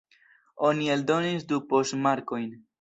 [0.69, 2.53] Oni eldonis du poŝtmarkojn.